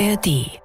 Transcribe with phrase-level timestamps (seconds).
[0.00, 0.60] ARD.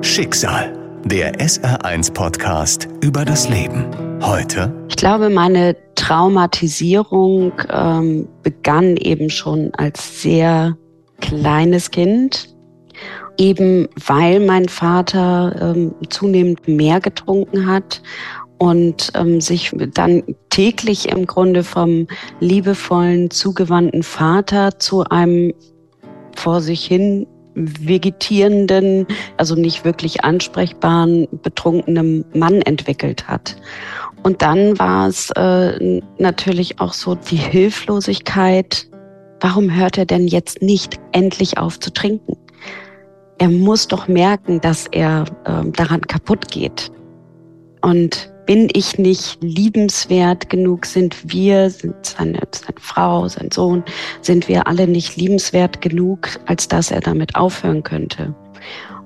[0.00, 3.86] Schicksal, der SR1-Podcast über das Leben.
[4.22, 4.72] Heute.
[4.88, 10.76] Ich glaube, meine Traumatisierung ähm, begann eben schon als sehr
[11.20, 12.54] kleines Kind,
[13.38, 18.02] eben weil mein Vater ähm, zunehmend mehr getrunken hat
[18.58, 22.06] und ähm, sich dann täglich im Grunde vom
[22.38, 25.52] liebevollen, zugewandten Vater zu einem
[26.36, 29.06] vor sich hin vegetierenden,
[29.36, 33.56] also nicht wirklich ansprechbaren, betrunkenen Mann entwickelt hat.
[34.22, 38.86] Und dann war es äh, natürlich auch so die Hilflosigkeit.
[39.40, 42.36] Warum hört er denn jetzt nicht endlich auf zu trinken?
[43.38, 46.92] Er muss doch merken, dass er äh, daran kaputt geht.
[47.80, 50.84] Und bin ich nicht liebenswert genug?
[50.84, 53.82] Sind wir, sind seine, seine Frau, sein Sohn,
[54.20, 58.34] sind wir alle nicht liebenswert genug, als dass er damit aufhören könnte?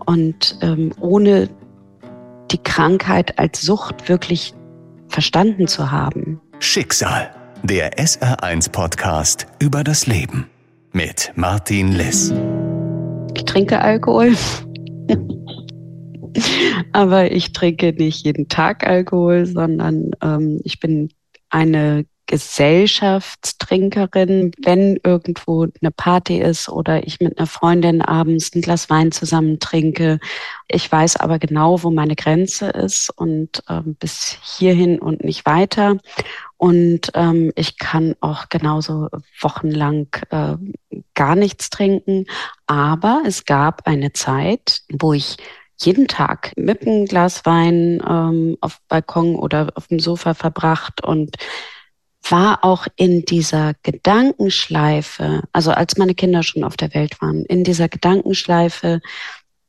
[0.04, 1.48] Und ähm, ohne
[2.50, 4.52] die Krankheit als Sucht wirklich
[5.06, 6.40] verstanden zu haben.
[6.58, 7.30] Schicksal,
[7.62, 10.48] der SR1-Podcast über das Leben
[10.90, 12.34] mit Martin Liss.
[13.36, 14.34] Ich trinke Alkohol.
[16.92, 21.10] Aber ich trinke nicht jeden Tag Alkohol, sondern ähm, ich bin
[21.50, 28.90] eine Gesellschaftstrinkerin, wenn irgendwo eine Party ist oder ich mit einer Freundin abends ein Glas
[28.90, 30.18] Wein zusammen trinke.
[30.66, 35.98] Ich weiß aber genau, wo meine Grenze ist und ähm, bis hierhin und nicht weiter.
[36.56, 39.08] Und ähm, ich kann auch genauso
[39.40, 40.56] wochenlang äh,
[41.14, 42.26] gar nichts trinken.
[42.66, 45.36] Aber es gab eine Zeit, wo ich
[45.78, 51.36] jeden Tag mit einem Glas Wein ähm, auf Balkon oder auf dem Sofa verbracht und
[52.30, 57.62] war auch in dieser Gedankenschleife, also als meine Kinder schon auf der Welt waren, in
[57.62, 59.00] dieser Gedankenschleife,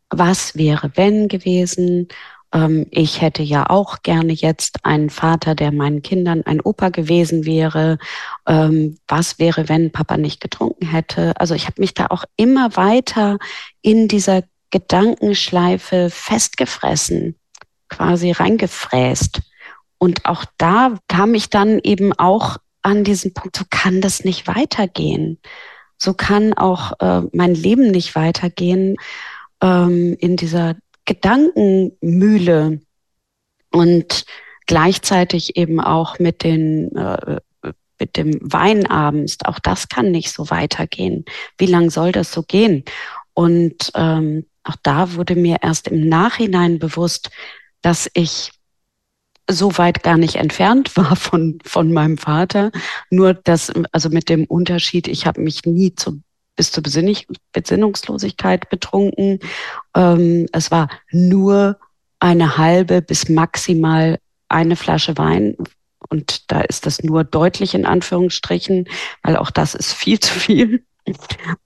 [0.09, 2.07] was wäre wenn gewesen?
[2.53, 7.45] Ähm, ich hätte ja auch gerne jetzt einen Vater, der meinen Kindern ein Opa gewesen
[7.45, 7.97] wäre.
[8.47, 11.39] Ähm, was wäre, wenn Papa nicht getrunken hätte?
[11.39, 13.37] Also ich habe mich da auch immer weiter
[13.81, 17.35] in dieser Gedankenschleife festgefressen,
[17.89, 19.41] quasi reingefräst.
[19.97, 24.47] Und auch da kam ich dann eben auch an diesen Punkt, so kann das nicht
[24.47, 25.39] weitergehen.
[25.97, 28.95] So kann auch äh, mein Leben nicht weitergehen
[29.61, 32.81] ähm, in dieser Gedankenmühle
[33.71, 34.25] und
[34.67, 37.39] gleichzeitig eben auch mit den äh,
[37.99, 39.37] mit dem Wein abends.
[39.43, 41.25] Auch das kann nicht so weitergehen.
[41.57, 42.83] Wie lang soll das so gehen?
[43.33, 47.29] Und ähm, auch da wurde mir erst im Nachhinein bewusst,
[47.81, 48.51] dass ich
[49.49, 52.71] so weit gar nicht entfernt war von, von meinem Vater.
[53.09, 56.21] Nur das, also mit dem Unterschied, ich habe mich nie zu,
[56.55, 59.39] bis zur Besinnig Besinnungslosigkeit betrunken.
[59.95, 61.79] Ähm, es war nur
[62.19, 65.55] eine halbe bis maximal eine Flasche Wein.
[66.09, 68.87] Und da ist das nur deutlich in Anführungsstrichen,
[69.23, 70.85] weil auch das ist viel zu viel.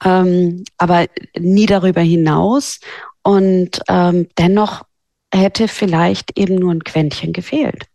[0.04, 1.08] Ähm, aber
[1.38, 2.80] nie darüber hinaus.
[3.24, 4.84] Und ähm, dennoch
[5.34, 7.86] hätte vielleicht eben nur ein Quäntchen gefehlt.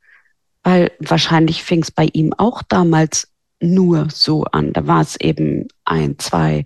[0.63, 3.29] Weil wahrscheinlich fing es bei ihm auch damals
[3.61, 4.73] nur so an.
[4.73, 6.65] Da war es eben ein, zwei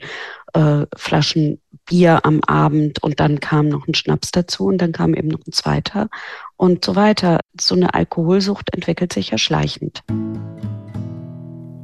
[0.55, 5.15] äh, Flaschen Bier am Abend und dann kam noch ein Schnaps dazu und dann kam
[5.15, 6.09] eben noch ein zweiter
[6.57, 7.41] und so weiter.
[7.61, 10.03] So eine Alkoholsucht entwickelt sich ja schleichend.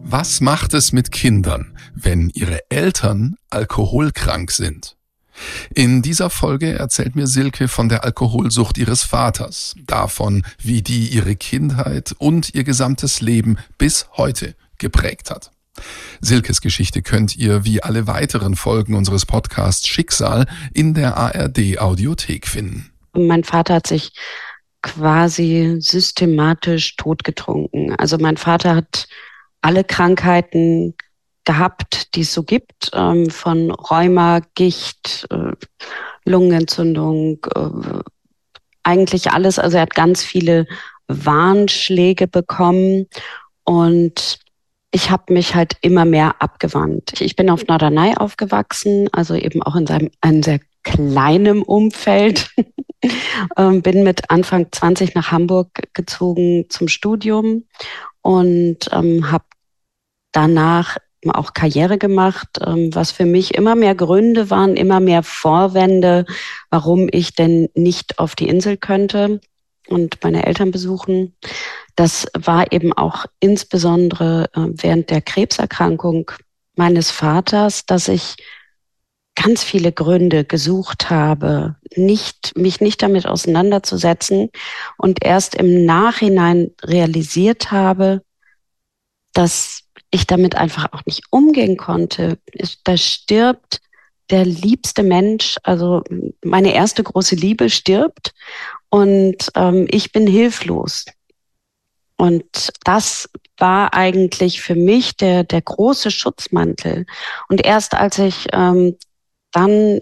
[0.08, 4.96] Was macht es mit Kindern, wenn ihre Eltern alkoholkrank sind?
[5.74, 11.34] In dieser Folge erzählt mir Silke von der Alkoholsucht ihres Vaters, davon, wie die ihre
[11.34, 15.50] Kindheit und ihr gesamtes Leben bis heute geprägt hat.
[16.20, 22.46] Silkes Geschichte könnt ihr wie alle weiteren Folgen unseres Podcasts Schicksal in der ARD Audiothek
[22.46, 22.92] finden.
[23.12, 24.12] Mein Vater hat sich
[24.82, 27.96] quasi systematisch totgetrunken.
[27.96, 29.08] Also mein Vater hat
[29.66, 30.94] alle Krankheiten
[31.44, 35.52] gehabt, die es so gibt, ähm, von Rheuma, Gicht, äh,
[36.24, 38.00] Lungenentzündung, äh,
[38.84, 39.58] eigentlich alles.
[39.58, 40.68] Also er hat ganz viele
[41.08, 43.06] Warnschläge bekommen
[43.64, 44.38] und
[44.92, 47.20] ich habe mich halt immer mehr abgewandt.
[47.20, 52.50] Ich bin auf Norderney aufgewachsen, also eben auch in seinem einem sehr kleinem Umfeld.
[53.56, 57.64] ähm, bin mit Anfang 20 nach Hamburg gezogen zum Studium
[58.22, 59.44] und ähm, habe
[60.36, 60.98] danach
[61.28, 66.24] auch Karriere gemacht, ähm, was für mich immer mehr Gründe waren, immer mehr Vorwände,
[66.70, 69.40] warum ich denn nicht auf die Insel könnte
[69.88, 71.34] und meine Eltern besuchen.
[71.96, 76.30] Das war eben auch insbesondere äh, während der Krebserkrankung
[76.76, 78.36] meines Vaters, dass ich
[79.34, 84.50] ganz viele Gründe gesucht habe, nicht, mich nicht damit auseinanderzusetzen
[84.96, 88.22] und erst im Nachhinein realisiert habe,
[89.32, 92.38] dass ich damit einfach auch nicht umgehen konnte.
[92.84, 93.80] Da stirbt
[94.30, 96.02] der liebste Mensch, also
[96.42, 98.34] meine erste große Liebe stirbt
[98.88, 101.04] und ähm, ich bin hilflos.
[102.16, 107.06] Und das war eigentlich für mich der, der große Schutzmantel.
[107.48, 108.96] Und erst als ich ähm,
[109.52, 110.00] dann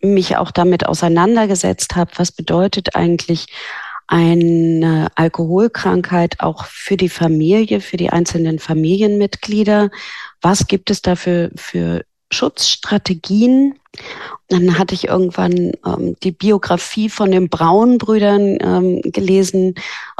[0.00, 3.46] mich auch damit auseinandergesetzt habe, was bedeutet eigentlich
[4.12, 9.90] eine Alkoholkrankheit auch für die Familie, für die einzelnen Familienmitglieder?
[10.42, 13.78] Was gibt es dafür für Schutzstrategien?
[14.48, 19.76] Dann hatte ich irgendwann ähm, die Biografie von den Braun-Brüdern ähm, gelesen,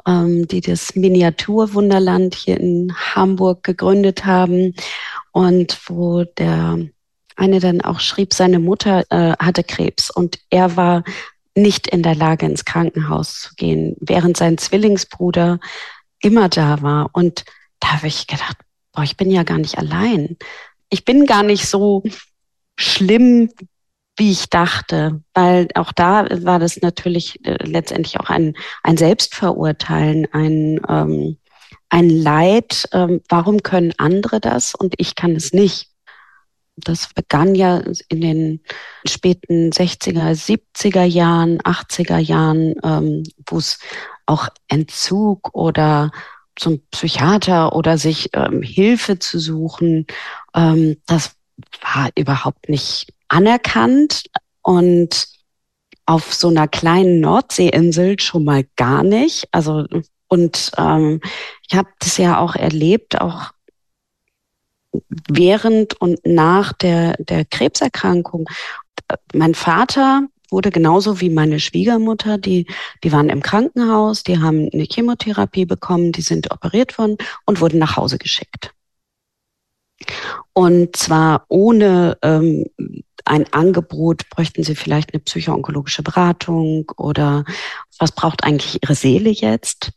[0.07, 4.75] ähm, die das Miniaturwunderland hier in Hamburg gegründet haben
[5.33, 6.79] und wo der
[7.37, 11.05] eine dann auch schrieb, seine Mutter äh, hatte Krebs und er war
[11.55, 15.61] nicht in der Lage, ins Krankenhaus zu gehen, während sein Zwillingsbruder
[16.21, 17.11] immer da war.
[17.13, 17.45] Und
[17.81, 18.57] da habe ich gedacht,
[18.93, 20.37] boah, ich bin ja gar nicht allein.
[20.89, 22.03] Ich bin gar nicht so
[22.77, 23.51] schlimm,
[24.17, 30.27] wie ich dachte, weil auch da war das natürlich äh, letztendlich auch ein, ein Selbstverurteilen,
[30.33, 31.39] ein, ähm,
[31.89, 32.89] ein Leid.
[32.93, 35.92] Ähm, warum können andere das und ich kann es nicht?
[36.77, 38.61] Das begann ja in den
[39.07, 43.79] späten 60er, 70er Jahren, 80er Jahren, ähm, wo es
[44.27, 46.11] auch Entzug oder
[46.57, 50.07] zum Psychiater oder sich ähm, Hilfe zu suchen,
[50.55, 51.35] ähm, das
[51.81, 54.25] war überhaupt nicht anerkannt
[54.63, 55.29] und
[56.07, 59.49] auf so einer kleinen Nordseeinsel schon mal gar nicht.
[59.53, 59.87] Also
[60.29, 61.21] und ähm,
[61.69, 63.51] ich habe das ja auch erlebt, auch
[65.31, 68.49] während und nach der, der Krebserkrankung.
[69.35, 72.67] Mein Vater wurde genauso wie meine Schwiegermutter, die,
[73.03, 77.17] die waren im Krankenhaus, die haben eine Chemotherapie bekommen, die sind operiert worden
[77.47, 78.75] und wurden nach Hause geschickt.
[80.53, 82.67] Und zwar ohne ähm,
[83.25, 87.45] ein Angebot, bräuchten Sie vielleicht eine psychoonkologische Beratung oder
[87.99, 89.93] was braucht eigentlich Ihre Seele jetzt?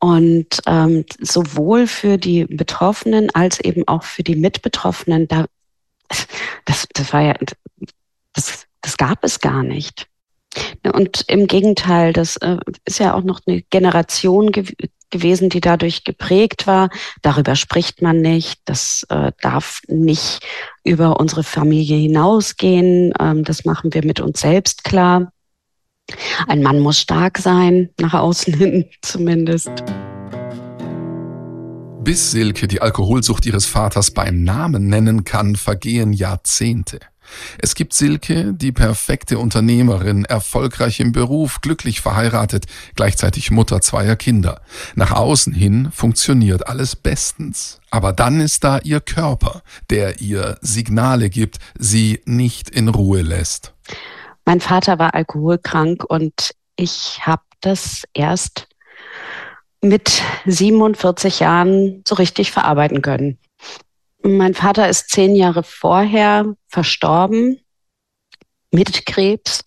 [0.00, 5.44] Und ähm, sowohl für die Betroffenen als eben auch für die Mitbetroffenen, da,
[6.64, 7.34] das, das war ja,
[8.32, 10.08] das, das gab es gar nicht.
[10.94, 14.64] Und im Gegenteil, das äh, ist ja auch noch eine Generation ge
[15.12, 16.88] gewesen, die dadurch geprägt war.
[17.20, 18.60] Darüber spricht man nicht.
[18.66, 20.46] Das äh, darf nicht
[20.84, 23.12] über unsere Familie hinausgehen.
[23.18, 25.32] Ähm, das machen wir mit uns selbst klar.
[26.48, 29.70] Ein Mann muss stark sein, nach außen hin zumindest.
[32.02, 36.98] Bis Silke die Alkoholsucht ihres Vaters beim Namen nennen kann, vergehen Jahrzehnte.
[37.58, 44.60] Es gibt Silke, die perfekte Unternehmerin, erfolgreich im Beruf, glücklich verheiratet, gleichzeitig Mutter zweier Kinder.
[44.94, 47.80] Nach außen hin funktioniert alles bestens.
[47.90, 53.74] Aber dann ist da ihr Körper, der ihr Signale gibt, sie nicht in Ruhe lässt.
[54.44, 58.68] Mein Vater war alkoholkrank und ich habe das erst
[59.82, 63.38] mit 47 Jahren so richtig verarbeiten können.
[64.22, 67.60] Mein Vater ist zehn Jahre vorher verstorben
[68.70, 69.64] mit Krebs.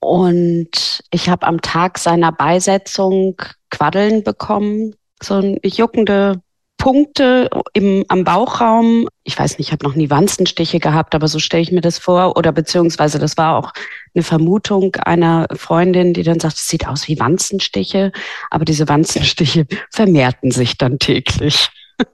[0.00, 6.42] Und ich habe am Tag seiner Beisetzung Quaddeln bekommen, so eine juckende
[6.82, 9.06] Punkte im, am Bauchraum.
[9.22, 11.98] Ich weiß nicht, ich habe noch nie Wanzenstiche gehabt, aber so stelle ich mir das
[11.98, 12.36] vor.
[12.36, 13.72] Oder beziehungsweise das war auch
[14.16, 18.10] eine Vermutung einer Freundin, die dann sagt, es sieht aus wie Wanzenstiche,
[18.50, 21.68] aber diese Wanzenstiche vermehrten sich dann täglich.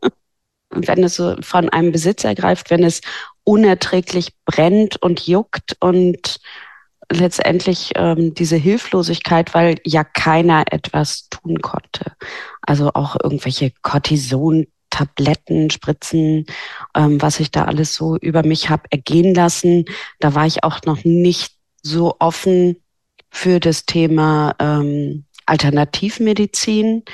[0.71, 3.01] wenn es so von einem Besitz ergreift, wenn es
[3.45, 6.38] unerträglich brennt und juckt und
[7.11, 12.13] letztendlich ähm, diese Hilflosigkeit, weil ja keiner etwas tun konnte.
[12.61, 16.47] Also auch irgendwelche Cortison-Tabletten, Spritzen,
[16.95, 19.87] ähm, was ich da alles so über mich habe ergehen lassen.
[20.21, 22.77] Da war ich auch noch nicht so offen
[23.31, 27.05] für das Thema ähm, Alternativmedizin,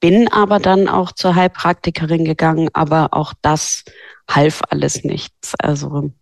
[0.00, 3.84] bin aber dann auch zur Heilpraktikerin gegangen, aber auch das
[4.28, 5.54] half alles nichts.
[5.58, 6.12] Also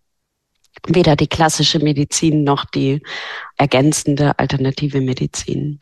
[0.87, 3.01] weder die klassische Medizin noch die
[3.57, 5.79] ergänzende alternative Medizin.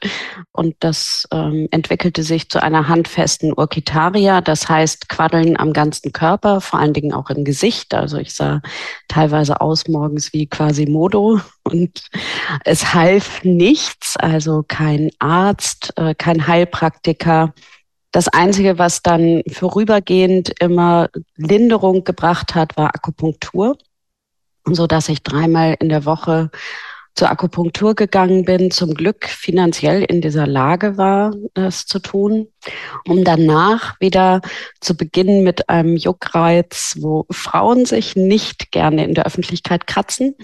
[0.52, 6.62] Und das ähm, entwickelte sich zu einer handfesten Urkitaria, das heißt Quaddeln am ganzen Körper,
[6.62, 7.94] vor allen Dingen auch im Gesicht.
[7.94, 8.62] Also ich sah
[9.08, 12.04] teilweise aus morgens wie quasi Modo und
[12.66, 17.54] es half nichts, also kein Arzt, äh, kein Heilpraktiker.
[18.12, 23.78] Das Einzige, was dann vorübergehend immer Linderung gebracht hat, war Akupunktur.
[24.66, 26.50] So dass ich dreimal in der Woche
[27.14, 32.48] zur Akupunktur gegangen bin, zum Glück finanziell in dieser Lage war, das zu tun,
[33.06, 34.42] um danach wieder
[34.80, 40.36] zu beginnen mit einem Juckreiz, wo Frauen sich nicht gerne in der Öffentlichkeit kratzen.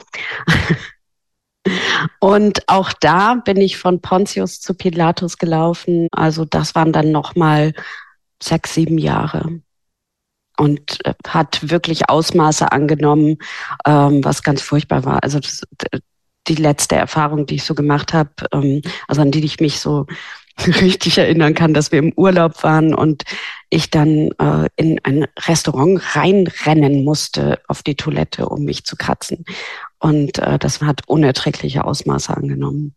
[2.20, 6.08] Und auch da bin ich von Pontius zu Pilatus gelaufen.
[6.12, 7.74] Also das waren dann nochmal
[8.42, 9.62] sechs, sieben Jahre
[10.58, 13.38] und äh, hat wirklich Ausmaße angenommen,
[13.86, 15.24] ähm, was ganz furchtbar war.
[15.24, 15.64] Also das,
[16.48, 20.06] die letzte Erfahrung, die ich so gemacht habe, ähm, also an die ich mich so
[20.82, 23.24] richtig erinnern kann, dass wir im Urlaub waren und
[23.70, 29.46] ich dann äh, in ein Restaurant reinrennen musste auf die Toilette, um mich zu kratzen.
[30.00, 32.96] Und äh, das hat unerträgliche Ausmaße angenommen.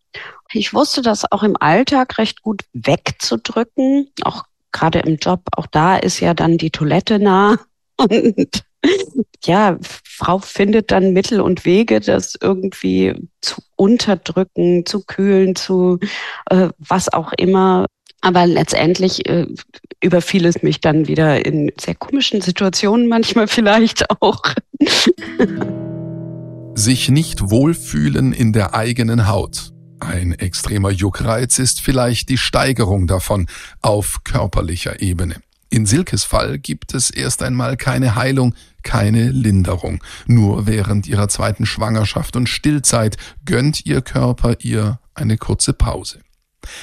[0.52, 5.42] Ich wusste das auch im Alltag recht gut wegzudrücken, auch gerade im Job.
[5.56, 7.58] Auch da ist ja dann die Toilette nah.
[7.96, 8.64] Und
[9.44, 15.98] ja, Frau findet dann Mittel und Wege, das irgendwie zu unterdrücken, zu kühlen, zu
[16.50, 17.86] äh, was auch immer.
[18.20, 19.46] Aber letztendlich äh,
[20.02, 24.42] überfiel es mich dann wieder in sehr komischen Situationen, manchmal vielleicht auch.
[26.74, 29.69] Sich nicht wohlfühlen in der eigenen Haut.
[30.00, 33.46] Ein extremer Juckreiz ist vielleicht die Steigerung davon
[33.82, 35.36] auf körperlicher Ebene.
[35.68, 40.02] In Silkes Fall gibt es erst einmal keine Heilung, keine Linderung.
[40.26, 46.20] Nur während ihrer zweiten Schwangerschaft und Stillzeit gönnt ihr Körper ihr eine kurze Pause.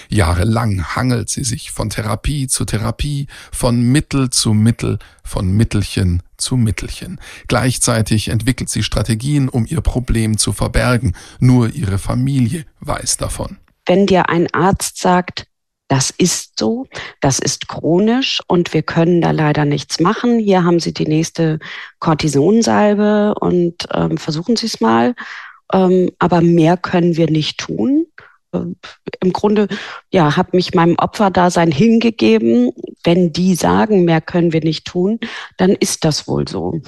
[0.10, 6.55] Jahrelang hangelt sie sich von Therapie zu Therapie, von Mittel zu Mittel, von Mittelchen zu
[6.55, 7.19] Mittelchen.
[7.48, 11.15] Gleichzeitig entwickelt sie Strategien, um ihr Problem zu verbergen.
[11.39, 13.57] Nur ihre Familie weiß davon.
[13.86, 15.48] Wenn dir ein Arzt sagt,
[15.88, 16.86] das ist so,
[17.22, 20.38] das ist chronisch und wir können da leider nichts machen.
[20.39, 21.60] Hier haben Sie die nächste
[22.00, 25.15] Cortisonsalbe und ähm, versuchen Sie es mal.
[25.72, 28.07] Ähm, aber mehr können wir nicht tun.
[28.54, 28.75] Ähm,
[29.22, 29.68] Im Grunde,
[30.12, 32.72] ja, habe mich meinem Opferdasein hingegeben.
[33.04, 35.20] Wenn die sagen, mehr können wir nicht tun,
[35.58, 36.82] dann ist das wohl so.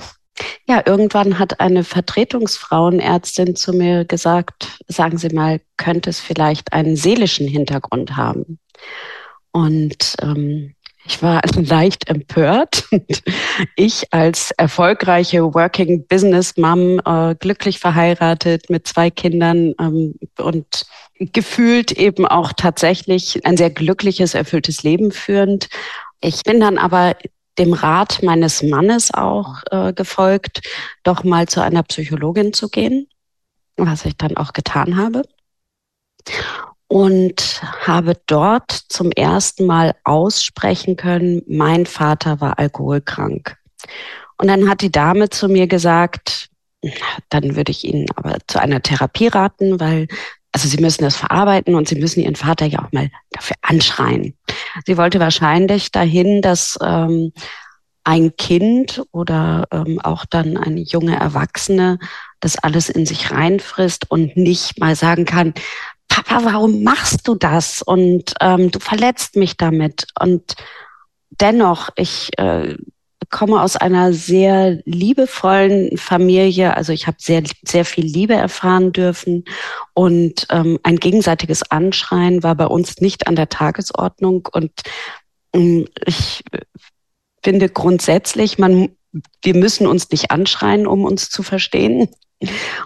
[0.68, 6.96] Ja, irgendwann hat eine Vertretungsfrauenärztin zu mir gesagt, sagen Sie mal, könnte es vielleicht einen
[6.96, 8.60] seelischen Hintergrund haben?
[9.52, 10.76] Und ähm,
[11.10, 12.86] ich war leicht empört.
[13.76, 20.86] Ich als erfolgreiche Working Business Mom, äh, glücklich verheiratet mit zwei Kindern ähm, und
[21.20, 25.68] gefühlt eben auch tatsächlich ein sehr glückliches, erfülltes Leben führend.
[26.22, 27.16] Ich bin dann aber
[27.58, 30.62] dem Rat meines Mannes auch äh, gefolgt,
[31.04, 33.08] doch mal zu einer Psychologin zu gehen,
[33.76, 35.24] was ich dann auch getan habe.
[36.90, 43.56] Und habe dort zum ersten Mal aussprechen können, mein Vater war alkoholkrank.
[44.38, 46.50] Und dann hat die Dame zu mir gesagt,
[47.30, 50.08] dann würde ich Ihnen aber zu einer Therapie raten, weil
[50.52, 54.36] also Sie müssen das verarbeiten und Sie müssen Ihren Vater ja auch mal dafür anschreien.
[54.86, 57.34] Sie wollte wahrscheinlich dahin, dass ähm,
[58.04, 62.00] ein Kind oder ähm, auch dann eine junge Erwachsene
[62.40, 65.54] das alles in sich reinfrisst und nicht mal sagen kann,
[66.10, 67.82] Papa, warum machst du das?
[67.82, 70.08] Und ähm, du verletzt mich damit.
[70.20, 70.56] Und
[71.30, 72.76] dennoch, ich äh,
[73.30, 76.76] komme aus einer sehr liebevollen Familie.
[76.76, 79.46] Also ich habe sehr, sehr viel Liebe erfahren dürfen.
[79.94, 84.48] Und ähm, ein gegenseitiges Anschreien war bei uns nicht an der Tagesordnung.
[84.52, 84.72] Und
[85.54, 86.44] ähm, ich
[87.44, 88.90] finde grundsätzlich, man,
[89.44, 92.10] wir müssen uns nicht anschreien, um uns zu verstehen.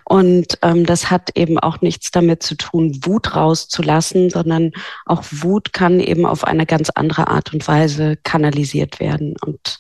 [0.06, 4.72] Und ähm, das hat eben auch nichts damit zu tun, Wut rauszulassen, sondern
[5.06, 9.36] auch Wut kann eben auf eine ganz andere Art und Weise kanalisiert werden.
[9.46, 9.78] Und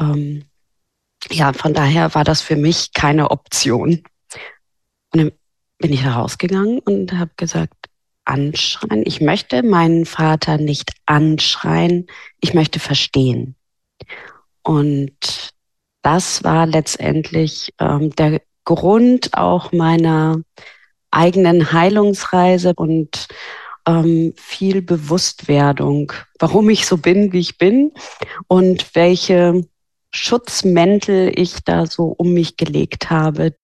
[0.00, 0.44] ähm,
[1.30, 4.02] ja, von daher war das für mich keine Option.
[5.12, 5.32] Und dann
[5.78, 7.74] bin ich da rausgegangen und habe gesagt,
[8.24, 9.04] anschreien.
[9.06, 12.06] Ich möchte meinen Vater nicht anschreien,
[12.40, 13.54] ich möchte verstehen.
[14.62, 15.54] Und
[16.08, 20.40] das war letztendlich ähm, der Grund auch meiner
[21.10, 23.28] eigenen Heilungsreise und
[23.86, 27.92] ähm, viel Bewusstwerdung, warum ich so bin, wie ich bin
[28.46, 29.66] und welche
[30.10, 33.54] Schutzmäntel ich da so um mich gelegt habe,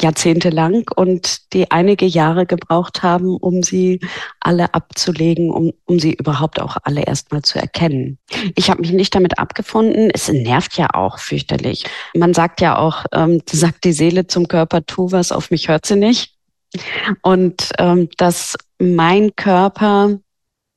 [0.00, 4.00] jahrzehntelang und die einige Jahre gebraucht haben, um sie
[4.40, 8.18] alle abzulegen, um, um sie überhaupt auch alle erstmal zu erkennen.
[8.54, 10.10] Ich habe mich nicht damit abgefunden.
[10.12, 11.84] Es nervt ja auch fürchterlich.
[12.14, 15.86] Man sagt ja auch, ähm, sagt die Seele zum Körper, tu was, auf mich hört
[15.86, 16.34] sie nicht.
[17.22, 20.18] Und ähm, dass mein Körper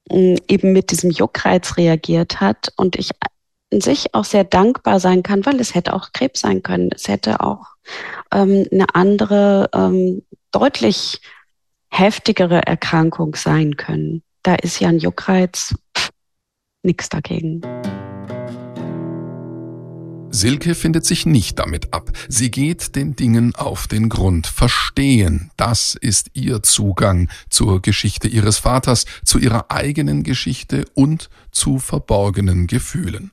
[0.10, 3.12] äh, eben mit diesem Juckreiz reagiert hat und ich
[3.74, 6.90] sich auch sehr dankbar sein kann, weil es hätte auch Krebs sein können.
[6.94, 7.71] Es hätte auch
[8.32, 11.22] ähm, eine andere, ähm, deutlich
[11.90, 14.24] heftigere Erkrankung sein können.
[14.44, 15.76] Da ist ja ein Juckreiz
[16.84, 17.62] nichts dagegen.
[20.34, 22.10] Silke findet sich nicht damit ab.
[22.30, 24.48] Sie geht den Dingen auf den Grund.
[24.48, 31.80] Verstehen, das ist ihr Zugang zur Geschichte ihres Vaters, zu ihrer eigenen Geschichte und zu
[31.80, 33.32] verborgenen Gefühlen.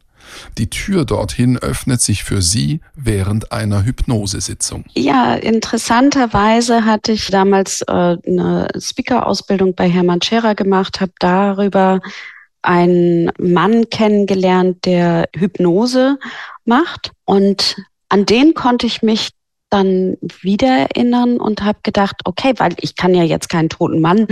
[0.57, 4.85] Die Tür dorthin öffnet sich für sie während einer Hypnosesitzung.
[4.95, 7.93] Ja, interessanterweise hatte ich damals äh,
[8.27, 12.01] eine Speaker-Ausbildung bei Hermann Scherer gemacht, habe darüber
[12.63, 16.19] einen Mann kennengelernt, der Hypnose
[16.65, 17.13] macht.
[17.25, 17.77] Und
[18.09, 19.31] an den konnte ich mich
[19.71, 24.27] dann wieder erinnern und habe gedacht, okay, weil ich kann ja jetzt keinen toten Mann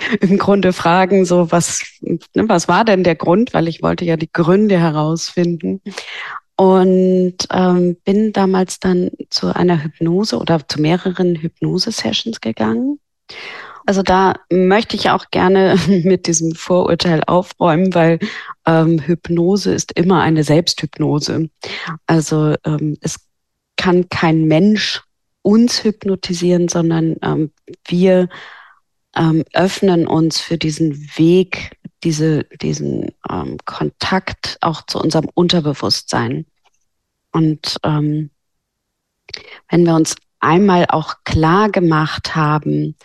[0.20, 4.16] im Grunde fragen, so was, ne, was war denn der Grund, weil ich wollte ja
[4.16, 5.80] die Gründe herausfinden.
[6.56, 12.98] Und ähm, bin damals dann zu einer Hypnose oder zu mehreren Hypnose-Sessions gegangen.
[13.86, 18.18] Also da möchte ich auch gerne mit diesem Vorurteil aufräumen, weil
[18.66, 21.48] ähm, Hypnose ist immer eine Selbsthypnose.
[22.06, 23.20] Also ähm, es
[23.76, 25.02] kann kein Mensch
[25.42, 27.52] uns hypnotisieren, sondern ähm,
[27.86, 28.28] wir
[29.16, 36.46] ähm, öffnen uns für diesen Weg, diese, diesen ähm, Kontakt auch zu unserem Unterbewusstsein.
[37.32, 38.30] Und ähm,
[39.68, 42.96] wenn wir uns einmal auch klar gemacht haben,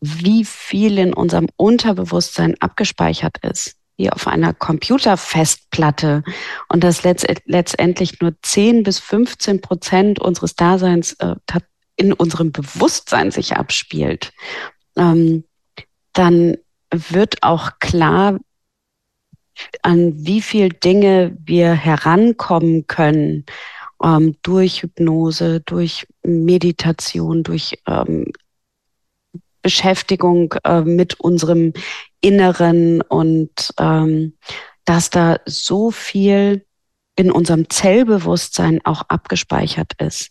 [0.00, 6.22] wie viel in unserem Unterbewusstsein abgespeichert ist, wie auf einer Computerfestplatte
[6.68, 11.34] und das letztendlich nur 10 bis 15 Prozent unseres Daseins äh,
[11.96, 14.32] in unserem Bewusstsein sich abspielt,
[14.98, 15.44] ähm,
[16.12, 16.56] dann
[16.90, 18.38] wird auch klar,
[19.82, 23.44] an wie viel Dinge wir herankommen können
[24.02, 28.32] ähm, durch Hypnose, durch Meditation, durch ähm,
[29.62, 31.72] Beschäftigung äh, mit unserem
[32.20, 34.34] Inneren und ähm,
[34.84, 36.64] dass da so viel
[37.16, 40.30] in unserem Zellbewusstsein auch abgespeichert ist.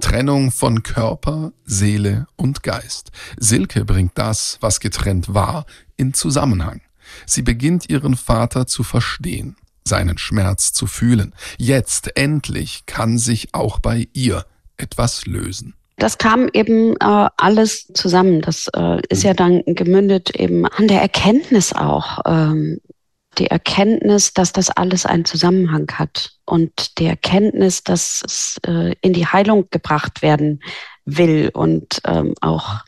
[0.00, 3.10] Trennung von Körper, Seele und Geist.
[3.36, 6.80] Silke bringt das, was getrennt war, in Zusammenhang.
[7.26, 11.34] Sie beginnt ihren Vater zu verstehen, seinen Schmerz zu fühlen.
[11.58, 14.44] Jetzt endlich kann sich auch bei ihr
[14.76, 18.40] etwas lösen das kam eben äh, alles zusammen.
[18.40, 22.20] Das äh, ist ja dann gemündet eben an der Erkenntnis auch.
[22.24, 22.80] Ähm,
[23.38, 29.12] die Erkenntnis, dass das alles einen Zusammenhang hat und die Erkenntnis, dass es äh, in
[29.12, 30.60] die Heilung gebracht werden
[31.04, 32.84] will und ähm, auch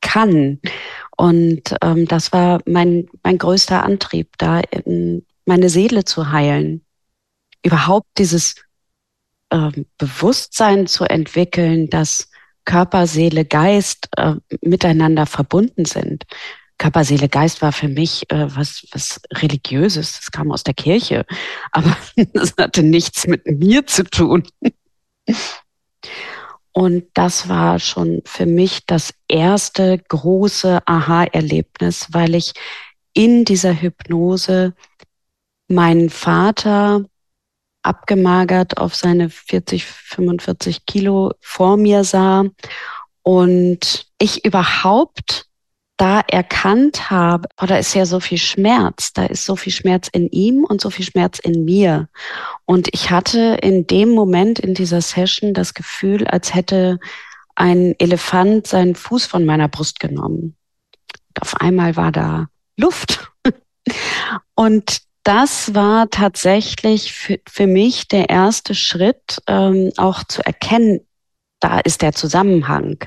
[0.00, 0.60] kann.
[1.16, 4.60] Und ähm, das war mein, mein größter Antrieb, da
[5.46, 6.84] meine Seele zu heilen.
[7.62, 8.56] Überhaupt dieses
[9.50, 12.30] ähm, Bewusstsein zu entwickeln, dass
[12.64, 16.24] Körper, Seele, Geist äh, miteinander verbunden sind.
[16.84, 20.18] Körper, Seele, Geist war für mich äh, was, was Religiöses.
[20.18, 21.24] Das kam aus der Kirche.
[21.72, 21.96] Aber
[22.34, 24.46] das hatte nichts mit mir zu tun.
[26.72, 32.52] Und das war schon für mich das erste große Aha-Erlebnis, weil ich
[33.14, 34.74] in dieser Hypnose
[35.68, 37.06] meinen Vater
[37.80, 42.44] abgemagert auf seine 40, 45 Kilo vor mir sah
[43.22, 45.48] und ich überhaupt
[45.96, 50.08] da erkannt habe, oh, da ist ja so viel Schmerz, da ist so viel Schmerz
[50.08, 52.08] in ihm und so viel Schmerz in mir.
[52.64, 56.98] Und ich hatte in dem Moment in dieser Session das Gefühl, als hätte
[57.54, 60.56] ein Elefant seinen Fuß von meiner Brust genommen.
[61.28, 63.30] Und auf einmal war da Luft.
[64.54, 71.00] Und das war tatsächlich für, für mich der erste Schritt, ähm, auch zu erkennen,
[71.60, 72.98] da ist der Zusammenhang.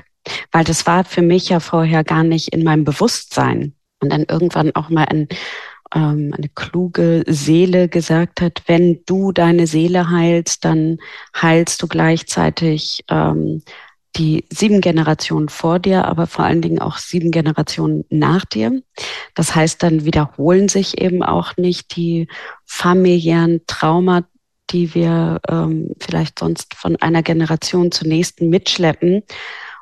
[0.52, 3.74] Weil das war für mich ja vorher gar nicht in meinem Bewusstsein.
[4.00, 5.28] Und dann irgendwann auch mal ein,
[5.94, 10.98] ähm, eine kluge Seele gesagt hat, wenn du deine Seele heilst, dann
[11.40, 13.62] heilst du gleichzeitig ähm,
[14.16, 18.82] die sieben Generationen vor dir, aber vor allen Dingen auch sieben Generationen nach dir.
[19.34, 22.28] Das heißt, dann wiederholen sich eben auch nicht die
[22.64, 24.24] familiären Trauma,
[24.70, 29.22] die wir ähm, vielleicht sonst von einer Generation zur nächsten mitschleppen.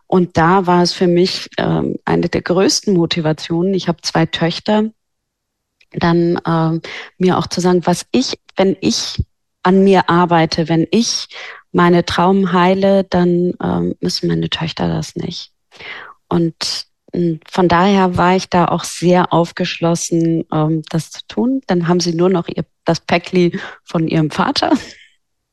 [0.07, 3.75] Und da war es für mich ähm, eine der größten Motivationen.
[3.75, 4.91] Ich habe zwei Töchter,
[5.93, 6.81] dann ähm,
[7.19, 9.23] mir auch zu sagen, was ich, wenn ich
[9.63, 11.29] an mir arbeite, wenn ich
[11.73, 15.53] meine Traum heile, dann ähm, müssen meine Töchter das nicht.
[16.29, 21.61] Und hm, von daher war ich da auch sehr aufgeschlossen, ähm, das zu tun.
[21.67, 24.73] Dann haben sie nur noch ihr, das Päckli von ihrem Vater.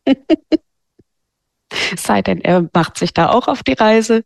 [1.98, 4.24] Sei denn, er macht sich da auch auf die Reise.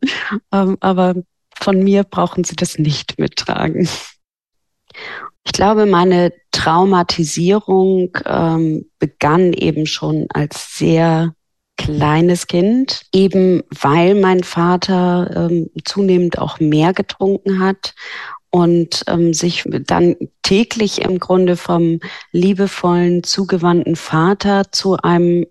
[0.52, 1.16] Ähm, aber
[1.56, 3.88] von mir brauchen Sie das nicht mittragen.
[5.46, 11.34] Ich glaube, meine Traumatisierung ähm, begann eben schon als sehr
[11.78, 17.94] kleines Kind, eben weil mein Vater ähm, zunehmend auch mehr getrunken hat
[18.50, 22.00] und ähm, sich dann täglich im Grunde vom
[22.32, 25.46] liebevollen, zugewandten Vater zu einem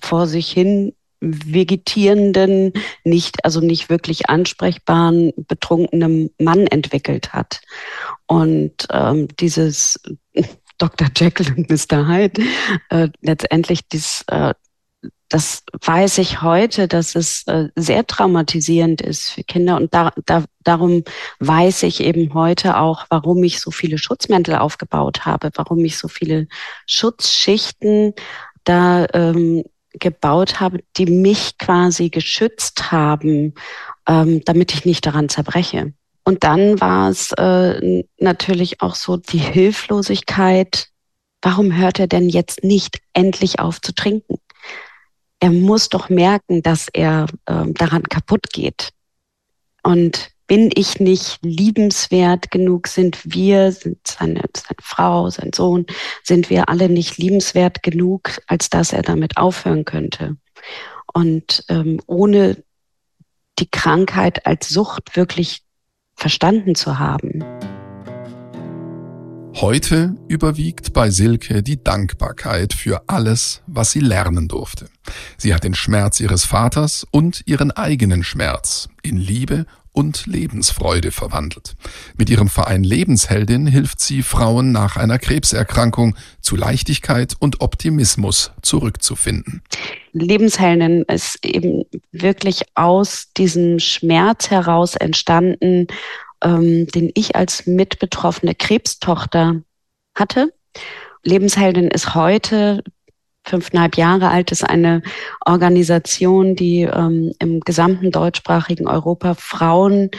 [0.00, 2.72] vor sich hin vegetierenden,
[3.04, 7.60] nicht, also nicht wirklich ansprechbaren, betrunkenen Mann entwickelt hat.
[8.26, 10.00] Und ähm, dieses
[10.78, 11.08] Dr.
[11.14, 12.08] Jekyll und Mr.
[12.08, 12.42] Hyde,
[12.88, 14.54] äh, letztendlich dies, äh,
[15.28, 19.76] das weiß ich heute, dass es äh, sehr traumatisierend ist für Kinder.
[19.76, 21.04] Und da, da, darum
[21.38, 26.08] weiß ich eben heute auch, warum ich so viele Schutzmäntel aufgebaut habe, warum ich so
[26.08, 26.48] viele
[26.86, 28.14] Schutzschichten
[28.64, 33.54] da ähm, gebaut habe, die mich quasi geschützt haben,
[34.06, 35.92] ähm, damit ich nicht daran zerbreche.
[36.24, 40.88] Und dann war es äh, natürlich auch so die Hilflosigkeit.
[41.42, 44.36] Warum hört er denn jetzt nicht endlich auf zu trinken?
[45.40, 48.90] er muss doch merken, dass er äh, daran kaputt geht.
[49.82, 52.88] Und bin ich nicht liebenswert genug?
[52.88, 55.86] Sind wir, sind seine, seine Frau, sein Sohn,
[56.24, 60.36] sind wir alle nicht liebenswert genug, als dass er damit aufhören könnte?
[61.14, 62.64] Und ähm, ohne
[63.60, 65.62] die Krankheit als Sucht wirklich
[66.16, 67.44] verstanden zu haben.
[69.54, 74.88] Heute überwiegt bei Silke die Dankbarkeit für alles, was sie lernen durfte.
[75.36, 81.74] Sie hat den Schmerz ihres Vaters und ihren eigenen Schmerz in Liebe und Lebensfreude verwandelt.
[82.16, 89.62] Mit ihrem Verein Lebensheldin hilft sie Frauen nach einer Krebserkrankung zu Leichtigkeit und Optimismus zurückzufinden.
[90.12, 95.86] Lebensheldin ist eben wirklich aus diesem Schmerz heraus entstanden
[96.42, 99.62] ähm, den ich als mitbetroffene Krebstochter
[100.14, 100.52] hatte.
[101.22, 102.82] Lebensheldin ist heute
[103.44, 105.02] fünfeinhalb Jahre alt, ist eine
[105.44, 110.10] Organisation, die ähm, im gesamten deutschsprachigen Europa Frauen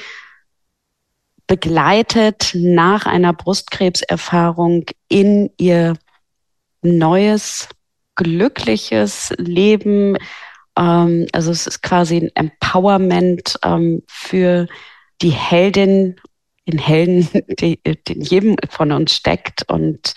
[1.47, 5.95] begleitet nach einer Brustkrebserfahrung in ihr
[6.81, 7.67] neues,
[8.15, 10.17] glückliches Leben.
[10.77, 14.67] Ähm, also es ist quasi ein Empowerment ähm, für
[15.21, 16.15] die Heldin,
[16.67, 17.27] den Helden,
[17.59, 19.69] die, die in jedem von uns steckt.
[19.69, 20.13] Und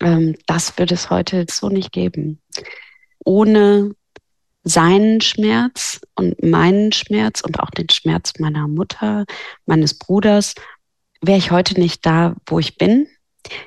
[0.00, 2.40] ähm, das würde es heute so nicht geben.
[3.24, 3.94] Ohne
[4.64, 9.24] seinen Schmerz und meinen Schmerz und auch den Schmerz meiner Mutter,
[9.66, 10.54] meines Bruders,
[11.22, 13.08] wäre ich heute nicht da, wo ich bin.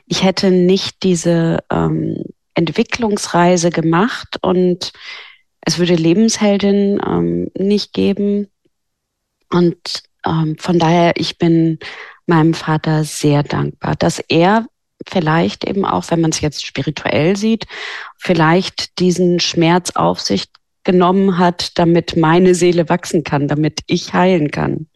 [0.05, 4.91] Ich hätte nicht diese ähm, Entwicklungsreise gemacht und
[5.61, 8.47] es würde Lebensheldin ähm, nicht geben.
[9.49, 11.79] Und ähm, von daher, ich bin
[12.25, 14.65] meinem Vater sehr dankbar, dass er
[15.09, 17.65] vielleicht eben auch, wenn man es jetzt spirituell sieht,
[18.17, 20.45] vielleicht diesen Schmerz auf sich
[20.83, 24.87] genommen hat, damit meine Seele wachsen kann, damit ich heilen kann.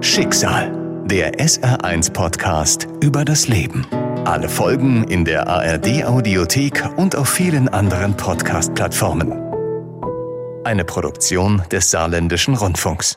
[0.00, 3.86] Schicksal, der SR1 Podcast über das Leben.
[4.24, 9.32] Alle Folgen in der ARD Audiothek und auf vielen anderen Podcast-Plattformen.
[10.64, 13.16] Eine Produktion des Saarländischen Rundfunks.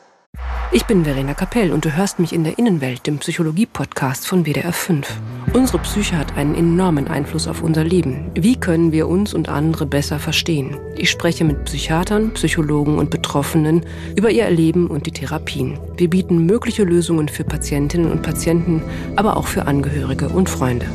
[0.72, 4.72] Ich bin Verena Kapell und du hörst mich in der Innenwelt, dem Psychologie-Podcast von WDR
[4.72, 5.20] 5.
[5.52, 8.30] Unsere Psyche hat einen enormen Einfluss auf unser Leben.
[8.36, 10.78] Wie können wir uns und andere besser verstehen?
[10.94, 15.76] Ich spreche mit Psychiatern, Psychologen und Betroffenen über ihr Erleben und die Therapien.
[15.96, 18.80] Wir bieten mögliche Lösungen für Patientinnen und Patienten,
[19.16, 20.86] aber auch für Angehörige und Freunde.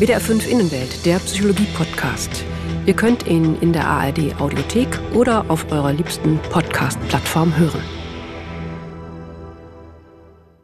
[0.00, 2.42] WDR 5 Innenwelt, der Psychologie-Podcast.
[2.84, 8.03] Ihr könnt ihn in der ARD Audiothek oder auf eurer liebsten Podcast-Plattform hören.